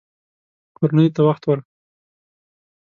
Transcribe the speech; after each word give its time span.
کورنۍ 0.77 1.07
ته 1.15 1.21
وخت 1.27 1.43
ورکړه 1.45 1.67